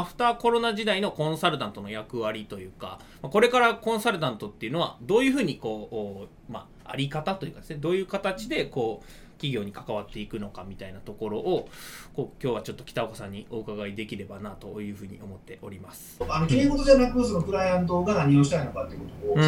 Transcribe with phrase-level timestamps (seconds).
[0.00, 11.66] アフターコロナ時代のコンサルタントの役割というか、これからコンサルタントっていうのは、どういうふうにこう、まあ、あり方というかですね、どういう形でこう、企業に関わっていくのかみたいなところを
[12.14, 16.20] こう今日はちょっと北岡さんにお伺いできればなというふうに思っております。
[16.28, 19.40] あの経営事じゃなくそのクライアントが何をしたいのかっていうこと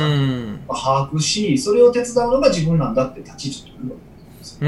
[0.72, 4.00] を、把握しそれを手伝うのが自分なんだって立ち位置を取るわ
[4.30, 4.58] けです、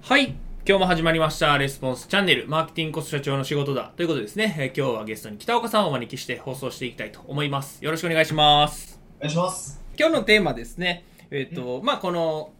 [0.00, 1.56] はい今日も始まりました。
[1.56, 3.94] レスポンスチャンネル、マーケティングコス社長の仕事だ。
[3.96, 7.82] ということですね、え今日はゲストに北岡さんをお招きして放送していきたいと思います。
[7.82, 9.00] よろしくお願いします。
[9.20, 9.80] お願いします。
[9.98, 11.06] 今日のテーマですね。
[11.30, 12.52] えっ、ー、と、まあ、この、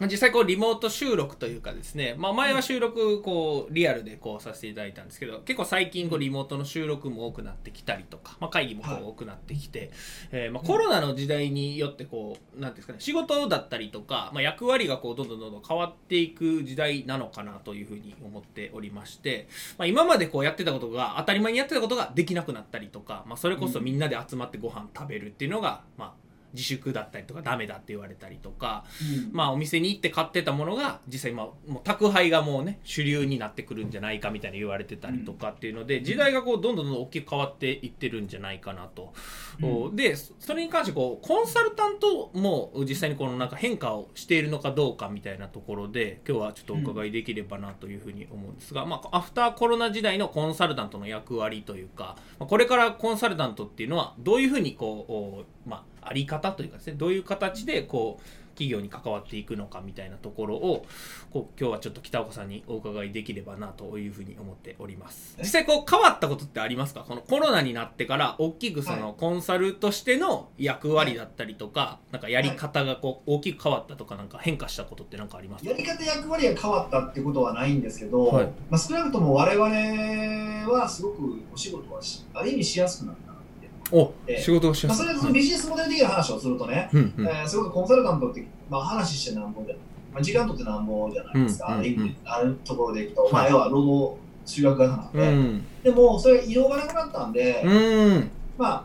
[0.00, 9.90] 実際こうリモート収録というかですね、まあ、前は収録こうリアルでこうさせていただいたんですけど結構最近こうリモートの収録も多くなってきたりとか、まあ、会議もこう多くなってきて、
[10.32, 28.84] えー、まあコロナの時代によってこうなんですかね仕事だったりとか、まあ、役割がこうどんどんどんどん変わっていく時代なのかなというふうに思っておりまして、まあ、今までこうやってたことが当たり前にやってたことができなくなったりとか、まあ、それこそみんなで集まってご飯食べるっていうのが、まあ自粛だったりとかダメだって言われたりとか、
[29.28, 39.12] うん、まあお店に行って買ってたものが実際今もう宅配がもうね主流になってくるんじゃないかみたいに言われてたりとかっていうので、時代がこうどんどんどんどん大きく変わっていってるんじゃないかなと、
[39.62, 58.22] うん、でそれに関してこうコンサルタントも実際にこのなんか変化をしているのかどうかみたいなところで今日はちょっとお伺いできればなというふうに思うんですが、まあアフターコロナ時代のコンサルタントの役割というかこれからコンサルタントっていうのはどういうふうにこうまああり方というかですねどういう形でこう
[58.56, 60.86] 企業に関わっていくのかみたいなところを
[61.30, 65.36] こう今日はちょっと北岡さんにお伺いできればなというふうに思っております。
[65.38, 67.04] 実際こう変わったことってありますか？
[67.06, 75.64] このコロナになってから大きくそのコンサルとしての役割だったりとか、なんかやり方がこう大きく変わったとかなんか変化したことって何かあります？
[75.66, 82.00] かやり方役割が変わったってことはないんですけど、はい、まあ、少なくとも我々はすごくお仕事は
[82.32, 83.25] ある意味しやすくなった
[83.92, 85.02] お、えー、仕事をしやす。
[85.02, 98.84] い、まあ、それビジネスモデル的な話をするとね、うんうん、えー、それこそコンサルタントって、まあ、話してなんぼじゃない、まあ、時間とってなんぼじゃないですか、うんうんうん、あるところでいくと、まあ、要は労働集約型なんで、うん、でもそれ移動がなくなったんで、うん、まあ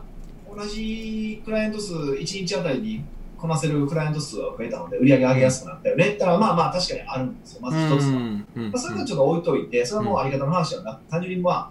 [0.54, 3.04] 同じクライアント数1日あたりに
[3.38, 6.10] こなせるクライアント数が増えたので売り上げ上げやすくなったよね。
[6.10, 7.60] ってのはまあまあ確かにあるんですよ。
[7.62, 10.94] まず一つは、うんうん、まあ、それはちょっと置いといてそれはもうあり方の話ではな。
[10.94, 11.70] く単純にまあ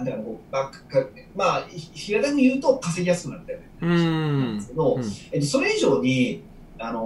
[0.00, 0.70] なんていうかこう、まあ、
[1.36, 3.64] まあ、平たく言うと稼ぎやすくなったよね。
[3.80, 5.02] なんですけど、うん、
[5.32, 6.42] えっと、それ以上に、
[6.78, 7.02] あのー、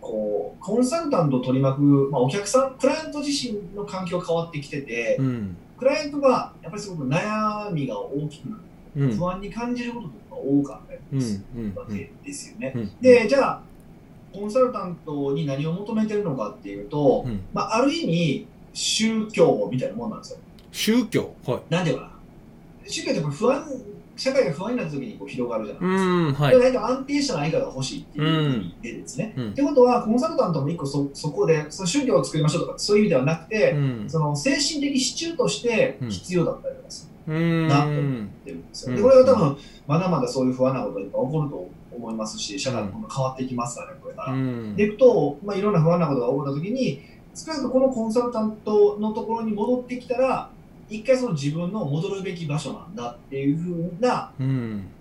[0.00, 12.74] こう、コンサルタントを取り巻く、まあ、お客さん、クライアント自身の環境変わってきてて、うん、クライアントがやっぱりすごく悩みが大きくなって、うん、不安に感じることとか多かったりするわけですよね。
[13.00, 13.62] で、じゃあ、
[14.32, 20.38] コンサルタントに何を求めてるのかっていうと、まあ、ある意味、宗教みたいなもんなんですよ。
[20.72, 21.60] 宗教はい。
[21.70, 22.10] なんでかな。
[22.88, 23.64] 宗教って不安、
[24.16, 26.10] 社会が不安になった時にこう広がるじゃないですか。
[26.10, 26.58] うん、はい。
[26.58, 29.34] 大体安定した何かが欲しいっていう意味でですね。
[29.36, 38.96] うん、ってことは、コンサルタントも一個そそこで、その宗教を作りましょうとか、そういう意味ではなくて、うん、その精神的支柱として必要だったりとかする、うん、なと思ってるんですよ。
[38.96, 39.56] で、これは多分、
[39.86, 44.34] まだまだそういう不安なことが起こると思いますし、社会も変わっていきますからね、これから。
[44.76, 47.02] でいくと、まあ、いろんな不安なことが起こった時に、
[47.34, 50.50] 少なくともこのコンサルタントのところに戻ってきたら、
[50.92, 54.32] 一回その自分の戻るべき場所なんだっていうふうな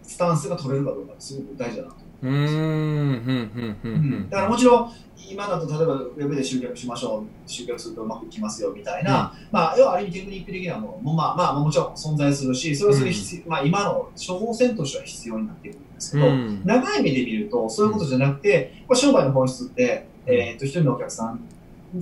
[0.01, 4.29] スタンスが取れるかどうかすごく大事だなと思います。
[4.29, 4.93] だからもちろん
[5.29, 21.39] 今だと例えばウェブで集客しましょう集客するとうまくいきますよみたいな、うん、まあ要はある意味テクニック的なものもまあまあもちろん存在するしそれはそれ必、うん、まあ今の処方箋としては必要になってくるんですけど、うん、長い目で見るとそういうことじゃなくて、これ商売の本質って、えー、っと一人のお客さん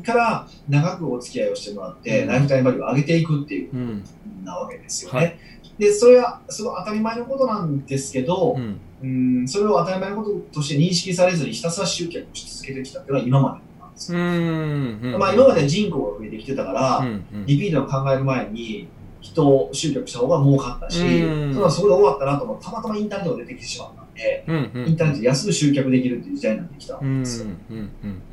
[0.03, 4.03] から長くお付き合いをしてもらって、うん、ライフタイムバリューを上げていくっていう、うん、
[4.43, 5.19] なわけですよね。
[5.19, 5.37] はい、
[5.77, 14.19] で、それはすごい当たり前のことなんですけど、うん、うんそれを当たり前のこととして認識されずにひたすら集客をし続けてきたっていうのは今までなんですよ。
[14.19, 17.07] うんまあ、今まで人口が増えてきてたから、
[17.45, 18.87] リピートを考える前に、
[19.21, 24.03] 人を集客した方が儲かったし、うん、そそこで終わったなと思ってたまたまインターネットが出てきてしまった。
[24.03, 27.47] んで、うんうん、インターネットで安く集客できるっていう時代になってきたんですよ。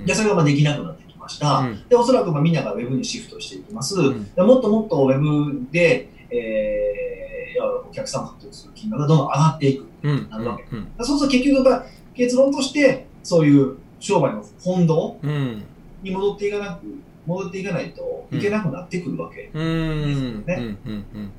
[0.04, 1.58] で、それがまあできなくなってました。
[1.58, 3.96] うん、で、おそらくまあみんながウェブにシフトしていきます。
[3.96, 9.86] うん、でもっともっとウェブで、えー、お客さんを獲得する金額がどんどん上がっていく。
[10.30, 10.64] なるわけ。
[11.02, 11.82] そうすると結局、
[12.14, 15.18] 結論として、そういう商売の本堂
[16.02, 16.86] に戻っていかなく、
[17.26, 19.42] 戻っていかないといけなくなってくるわけ。
[19.42, 20.76] ですよね。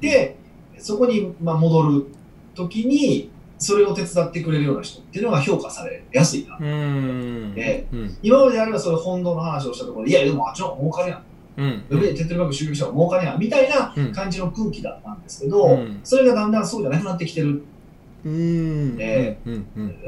[0.01, 0.37] で、
[0.79, 2.05] そこにまあ戻る
[2.53, 6.57] ときに、それを手伝ってくれるような人っていうのが評価されやすいな。
[6.59, 11.23] で、うん、今まであればそれ本堂の話をしたところで、いや、でもあっちの方が儲かるやん。
[11.57, 17.63] うん、ウェブで手っ取り早く集客した方が儲かりやみたいな感じの空気だったんですけど、うん、それがだんだんそうじゃなくなってきてる。
[18.23, 18.95] うん。
[18.95, 19.39] で、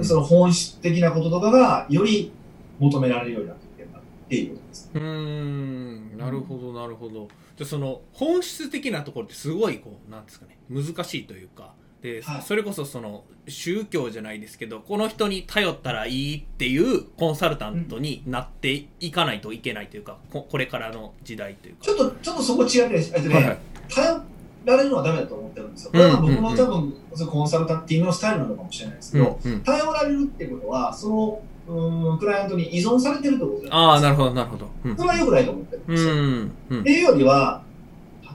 [0.04, 2.31] その本質的なこととかがより
[2.78, 4.92] 求められるようになってきてるなっていうことです。
[4.94, 6.18] うん。
[6.18, 7.28] なるほどなるほど。
[7.57, 11.74] じゃその本質的なところってすごいこうなんですかね難しいというか。
[12.01, 21.84] で、はい、それこそその宗教じゃないですけどこの人に頼ったらいいっていうコンサルタントになっていかないといけないというかここれからの時代というか。
[21.84, 23.57] ちょっとちょっとそこ違って、ね、はい、
[23.90, 24.22] 頼
[24.66, 25.92] られるのはダメだと思ってるんですよ。
[25.92, 26.94] これは僕の多分、
[27.28, 37.62] コンサルタンティングのスタイルなのかもしれないですけど、うんうん、頼られるってことはそのうんクライアントに依存されてるってことじゃないですかああなるほどなるほど、うん、それはよくないと思ってるんですよ、うんうん、っていうよりは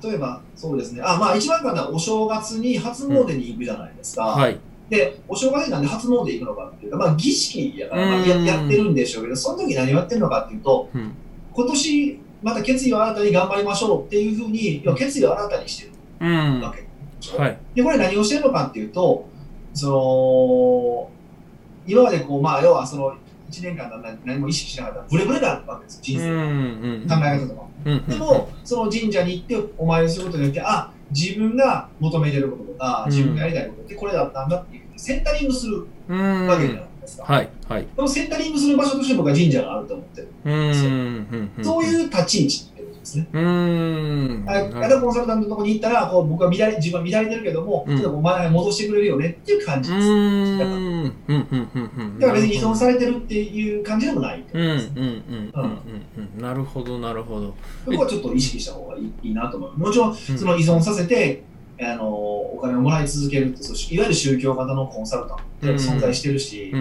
[0.04, 1.02] 例えば、そうですね。
[1.04, 4.34] あ、まあ一番簡単なお正月に初詣に行くじゃないですか。
[4.34, 4.58] うん、はい。
[4.90, 11.12] で、お正月になんで初詣行くのかっていうと、まあ儀式やから、まあ、ややってるんでしょうけど、その時何をやってるのかっていうと、うん、
[11.52, 15.90] 今年また決意を新たに頑張りましょうっていうふうに、要は決意を新たにして
[16.20, 16.88] るわけで
[17.20, 17.38] しょ。
[17.38, 17.58] はい。
[17.74, 19.26] で、これ何をしてるのかっていうと、
[19.72, 21.10] その、
[21.86, 23.14] 今までこう、まあ要はその、
[23.50, 23.90] 1年間
[24.24, 26.28] 何も意識しなかったらブレブレだったわけです人生、
[27.08, 40.32] 考え方とか、でもその神社に行ってお参りすることによってあ自分が求めてることとか自分がやりたいことってこれだったんだっていうセンタリングするわけじゃないですか、はいはい、でもセンタリングする場所として僕は神社があると思ってるん
[40.68, 40.84] です
[41.62, 41.64] よ。
[41.64, 42.73] そういう立ち位置
[43.04, 43.28] ですね。
[43.32, 44.44] うん。
[44.46, 50.06] あだコンサルタントのところに行ったら、こう僕は乱れ、自分は乱れてるけども、ちょっと前戻してくれるよねっていう感じです。
[50.06, 51.12] うん。
[52.18, 54.62] だから別に依存されてるっていう感じでもないうん。
[54.62, 54.72] うん。
[54.74, 55.52] うん。
[55.54, 56.42] うん。
[56.42, 57.54] なるほど、なるほど。
[57.84, 59.78] そこはちょっと意識した方がいいいいなと思う。
[59.78, 61.44] もちろん、その依存させて、
[61.80, 66.72] あのお金をもらい続けるってそういわゆる宗教型のコンサルタントって存在してるし、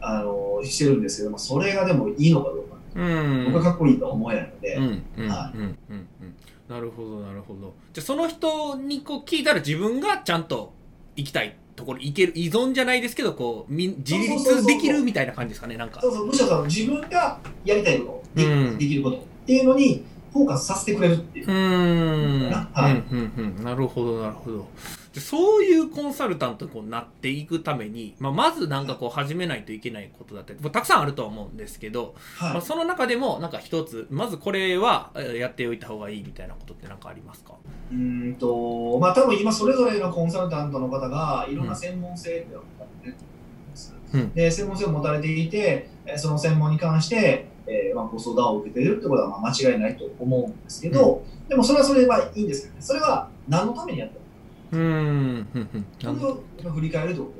[0.00, 2.63] あのしてるんですけどもそれがでもいいのかどうかうん、
[2.94, 4.78] 僕はかっこいいと思えないので、
[6.68, 7.74] なるほどなるほど。
[7.92, 10.72] じゃあその人にこう聞いたら自分がちゃんと
[11.16, 16.00] 行きたいところ行ける依存じゃないですけどこう自立できるみたいな感じですかねなんか。
[16.00, 21.50] そうそうむしろその自分がやりたいことで,、うん、できることっていうのにフォーカスさせてくれるっていう。
[21.50, 22.50] うん。
[22.72, 24.68] はい、うんうんうん、なるほどなるほど
[25.20, 37.54] そういうコンサルタントになっていくために、まあ、まずなんかこう始めないといけないことだったり、たくさんあるとは思うんですけど、はい、まあ、その中でもなんか一つ、まずこれはやっておいた方がいいみたいなことって何かありますか？
[37.92, 42.58] うんと、まあ多分今それぞれのコンサルタントの方がいろんな専門性ってう
[43.08, 43.16] んで
[43.74, 43.94] す。
[44.12, 52.82] うん、で、専門性を持たれていて、その専門に関して、えーまあ、ご相談を受けているってことはまあ間違いないと思うんですけど、うん、でもそれはそれでまあいいんですけどね。
[52.82, 54.23] それは何のためにやってる
[54.74, 55.46] うん。
[56.00, 57.32] それを振り返ると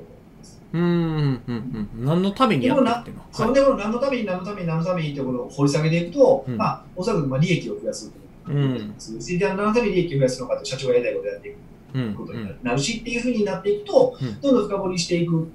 [0.72, 3.24] うんうんうん何のためにやってっての？
[3.30, 8.10] それでも何のために何のために何のためにってことを掘り下げていくと、うん、まあ、おそらくまあ利益を増やす
[8.44, 9.34] ということです。
[9.34, 15.48] うん、何のために利益を増やすのかって社長がやりたいことをやっていくことになるし、っていうふうになっていくと、どんどん深掘りしていく、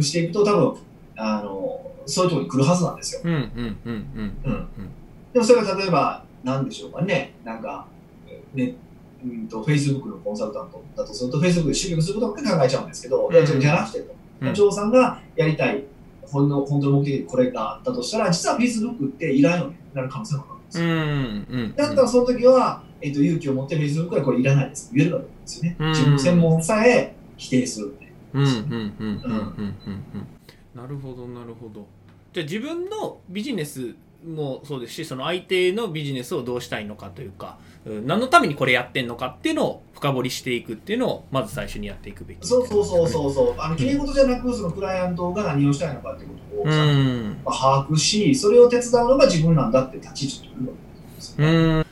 [0.00, 0.76] していくと多分、
[1.16, 3.20] あの、そういうところに来るはずなんですよ。
[3.24, 4.34] うんうんうんうん。
[4.44, 4.68] うん。
[5.34, 7.86] でもそれが例えば、なんでしょうかね、なんか、
[8.54, 8.74] ね、
[9.24, 15.84] うんと、Facebook のコンサルタントだとすると、Facebook で集客することって考えちゃうんですけど、うん、じゃなくてと、社長さんがやりたい、
[16.22, 20.86] 本の本当の目的これがあったとしたら、実は Facebook っていらんよねなる可能性もあるんですよ。
[20.86, 25.76] うんうん、だったらその時は、えっ、ー、と、勇気を持って Facebook はこれいらないです言えるかと思うんですよね。
[25.78, 28.12] 自分の専門さえ否定するって。
[28.34, 28.64] うんうんうんうん
[28.98, 30.26] うんうん。
[30.74, 31.86] なるほどなるほど。
[32.32, 33.94] じゃあ自分のビジネス
[34.26, 43.54] もそうですしその相手のビジネスをどうしたいのかというか何のためにこれやってんのかっていうのを深掘りしていくっていうのをまず最初にやっていくべき、そうそうそうそうそう。
[43.58, 51.86] あのきれい事じゃなくそのクライアントが何をしたいのかっていうことを、うん、把握しそれを手伝うのが自分なんだって立ち位置を取るわけですよ、うん。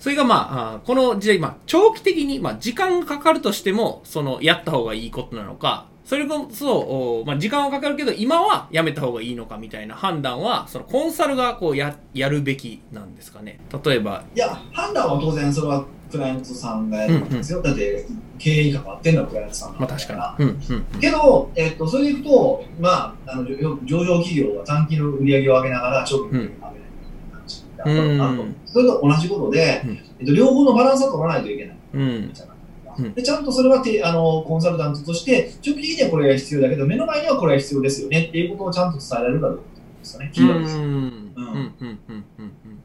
[0.00, 13.58] それがまあ、この時代、まあ、長期的に、まあ、時間がかかるとしても、その、やった方がいいことなのか、それこそ、まあ、時間はかかるけど、今はやめた方がいいのかみたいな判断は、そのコンサルがこうややるべきなんですかね。
[13.84, 14.22] 例えば。
[14.32, 17.58] いや、判断は当然それはクライアントさんがやるんですよ。
[17.58, 18.06] うんうん、だって、
[18.38, 20.44] 経営に関わってんのはクライアントさんまあ確かに。
[20.44, 23.44] うんうん、けど、えっと、それでいくと、まあ、あの
[23.84, 26.90] 上場企業は短期の売り上げを上げながら長期の売り上げを上げない
[27.48, 28.28] といけない。
[28.28, 31.76] うん、それと同じことで、うん、えっと、両方のバランスを取らないといけない。
[31.94, 32.32] うん
[33.14, 38.26] でちゃんとそれはてあのコンサルタントとして長期的にはこれが必要だけど目の前にはこれが必要ですよね。
[38.28, 39.62] っていうことをちゃんと伝えられるかどうか
[40.00, 40.30] ですかね。
[40.32, 40.78] キーワードです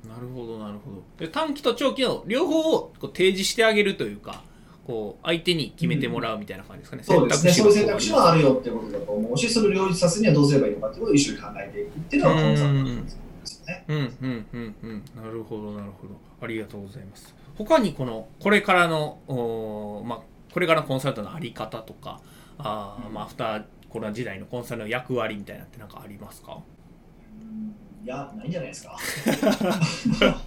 [0.08, 1.04] なるほどなるほど。
[1.18, 4.44] で短期と長期の両方をこう提示してあげるというか
[4.86, 7.52] こう相手に決めてもらうみたいな感じですかね、うん、そうですね。
[7.54, 13.86] そういう選択肢もあるよってことだと思うしそれを両立させるにはどうすればいいのかっていうことを一緒に考えていくっていうのがコンサルタントですよね。
[13.88, 15.04] うんうんうんうん。
[15.16, 16.16] なるほどなるほど。
[16.42, 20.20] ありがとうございます他にこのこれからのおまあ
[20.54, 22.20] これからのコンサルタントのあり方とか
[22.58, 26.58] あ、うん、まあアフターコロナ時代のコンサルの役割みたいなって何かありますか？
[28.04, 28.98] いやないんじゃないですか。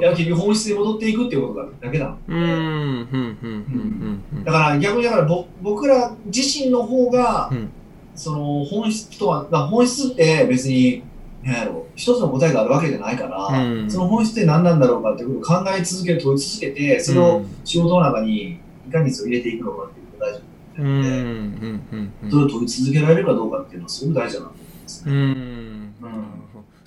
[0.00, 7.70] いや結局本質に戻っていくっていうことだけなのだから逆にだからぼ僕ら自身の方が、うん、
[8.14, 11.02] その本質とは本質って別に
[11.42, 25.12] 何やろ一つの答えがあるわけじゃないから、うん、その本質って何なんだろうかっていうことを考え続ける問い続けてそれを仕事の中にいかにそれを入れていくのかっていうことが大事なので、それを問い続けられるかどうかっていうのはすごく大事だなと思いますね。
[25.12, 25.94] うん。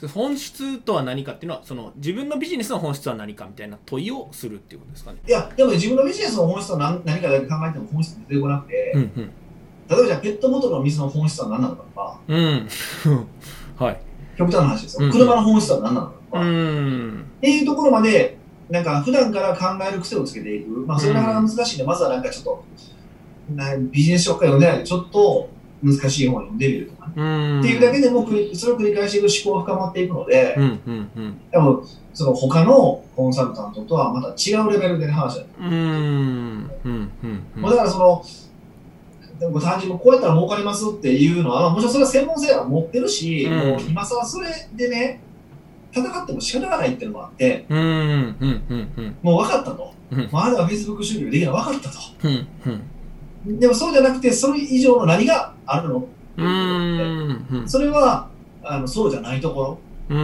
[0.08, 5.20] 本質とは何かっていうのはその自分のビジネスの本質は何かみたいな問いをするっていうことですかね。
[5.28, 12.68] いやでも、ね、自分のビジネスの本質は何何かだけ考えても本質出てこなくて、うんうん、例えばじゃあペットボトルの水の本質は何なのかとか、うん、
[13.78, 14.02] はい
[14.46, 16.14] 極端な話ですよ、うん、車の本質は何なのか。
[16.32, 18.38] とか、うん、っていうところまで
[18.70, 20.70] なんか普段から考える癖をつけていく。
[20.88, 22.64] まあそれなかなか難しいんで、まずはなんかちょっと
[23.92, 25.50] ビジネス書か読んでないでちょっと
[25.84, 35.70] 難しい本を読んでみるとか、ね、っていうだけでもそれを繰り返していく思考が深まっていくので、うんうんうん、多分その他のコンサルタントとはまた違うレベルで話だと思
[37.66, 37.72] う。
[37.72, 38.24] だからその
[39.42, 45.20] でも単純にこうやったら儲かりますっていうのは、もちろんそれは専門性は持ってるし、うん、もう今更それでね、
[45.92, 49.96] 戦っても仕方がないっていうのもあって、うんうんうんうん、もう分かったと。
[50.12, 51.98] うん、まだフェイスブック収入できない分かったと。
[52.24, 52.48] うん
[53.48, 53.60] うん。
[53.60, 56.08] でもそうじゃなくて、それ以上の何があるの
[56.38, 58.30] うんそれは
[58.64, 60.16] あのそうじゃないところ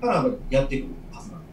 [0.00, 0.88] からやっていく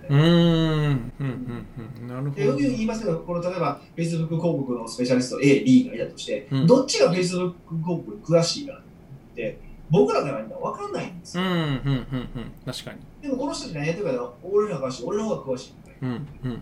[0.07, 0.21] はずなん。
[0.21, 1.67] うんうん
[2.00, 2.41] うんなるほど。
[2.41, 9.59] よく言いますけど、この例えば Facebook 広告のスペシャリスト A、B がいたとして、うん、どっちが Facebook 広告に詳しいかって
[9.89, 11.43] 僕らから見たら分かんないんですよ。
[11.43, 13.00] うんうんうんうん、確かに。
[13.21, 15.74] でもこの人たち何やってるか俺の方が詳しい、俺の方が詳しい。
[16.01, 16.62] うんうん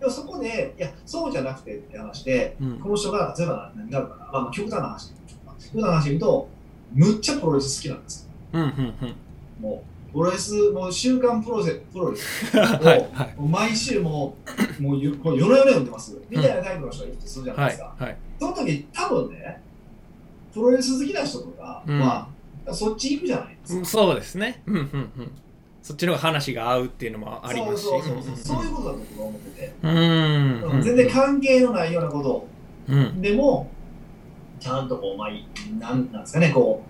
[0.00, 6.48] でもそこで、いや、そうじゃなくてって話で、うん、この人が、例えば何があるかな、まあ、まあ極端な話で極端な話で言うと、
[6.92, 8.30] むっちゃプロレス好きなんですよ。
[8.52, 9.16] うんうんうん、
[9.60, 12.56] もう、プロレス、もう週刊プロレスプロレス
[13.36, 14.36] を、 毎週も
[14.78, 16.16] う、もう夜な夜な読んでます。
[16.30, 17.84] みたいなタイプの人がいるとするじゃないですか。
[17.84, 19.60] はいはい、その時、多分ね、
[20.54, 22.28] プロレス好きな人とかは、
[22.64, 23.84] うん、そっち行くじゃないですか。
[23.84, 24.62] そうですね。
[24.66, 25.10] うんうんうん。
[25.82, 27.84] そっちの話が合うっていうのもありますし。
[27.88, 28.64] そうそうそうそう。
[28.64, 32.54] いうことだと僕は思ってて、うん、全然関係のないようなこと
[32.86, 33.70] うん、でも
[34.60, 35.30] ちゃんとこう、まあ、
[35.78, 36.82] なんなんですかねこ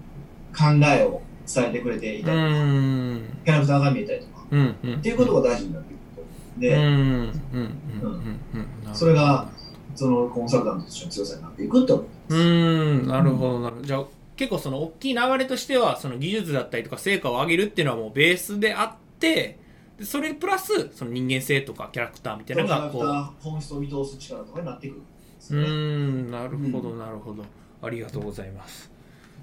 [0.53, 2.33] う考えを伝えてくれていた。
[2.33, 6.23] りとか、キャラクターが見えたりとか、っていうことが大事になっていくこ
[6.55, 6.61] と。
[6.61, 6.77] で、
[8.93, 9.49] それが
[9.95, 12.37] そのコンサルタントとしての強さになっていくって思います。
[12.37, 13.87] うんなるほどなるほど。
[13.87, 14.05] じゃあ
[14.37, 19.59] 結構その大きい流れとしてはその技術だったりとか成果を上げるっていうのはもうベースであって
[19.99, 23.49] でそれプラスその人間性とかキャラクターみたいなのがこう。
[23.49, 25.07] 本質を見通す力とかになってくるんで
[25.39, 25.63] すね。
[25.63, 27.45] うんなるほどなるほど、
[27.83, 28.94] ありがとうございます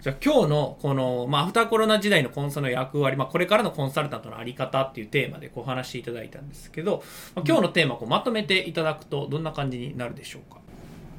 [0.01, 7.03] じゃあ今日のこの、まあ、アフターコロナ時代のコンサルの役割、まあ、これからのコンサルタントのあり方っていうテーマでこう話していただいたんですけど、
[7.35, 10.59] まあ、今日のテーマをまとめていただくとどんな感じになるでしょうか？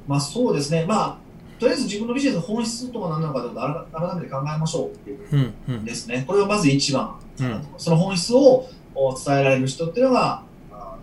[0.05, 0.85] まあそうですね。
[0.85, 1.17] まあ
[1.59, 6.21] とりあえず自分のビジネスの本質とは何なのかということを改めて考えましょうっていうですね、うん。
[6.21, 8.67] うん、これはまず一番、うん、その本質を
[9.25, 10.43] 伝えられる人っていうのが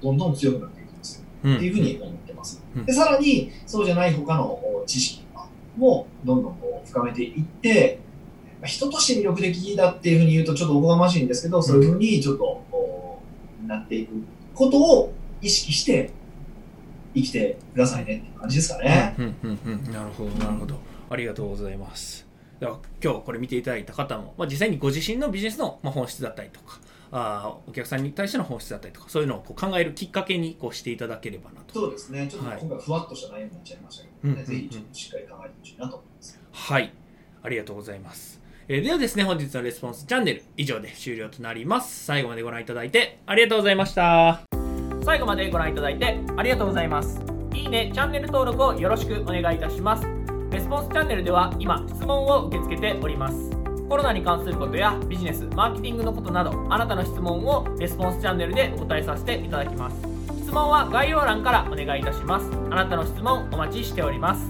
[0.02, 5.19] どんどん強くなっていきます、うん、っていうふうに思ってます、でさらにそうじゃない他の知識
[5.76, 8.00] もどんどんこう深めていって
[8.64, 13.20] 人として魅力的だっていうふうに言うとちょっとおこがましいんですけどそういうふうにちょっと
[13.66, 14.12] なっていく
[14.54, 16.10] ことを意識して
[17.14, 19.14] 生きてくださいねって感じですかね。
[19.18, 22.26] うんうんうん、なるほどなるほど、ありがとうございます。
[22.60, 26.78] では今日これ見ていただいた方も、まあ、実際にご自身のビジネスの本質だったりとか
[27.12, 36.40] あお客さんに対しての本質だったりとかそういうのをこう考えるきっかけにこうしていただければなとそうですねちょっと今回ふわっとした内容になっちゃいましたけど、ね、はい、ぜひちょっとしっかり考えてほしいなと思います。
[36.52, 36.92] はい
[37.42, 38.40] ありがとうございます。
[38.68, 42.04] えー、ではですね、本日のレスポンスチャンネル以上で終了となります。
[42.04, 44.42] 最後までご覧いただいてありがとうございました。
[45.04, 47.20] 最後までご覧いただいてありがとうございます。
[47.52, 50.06] いいね、チャンネル登録をよろしくお願いいたします。
[50.50, 53.59] レスポンスチャンネルでは今、質問を受け付けております。
[53.90, 59.96] コロナに関することやビジネス、マーケティングのことなど、あなたの質問をレスポンスチャンネルでお答えさせていただきます。
[60.44, 62.48] 質問は概要欄からお願いいたします。
[62.70, 64.48] あなたの質問お待ちしております。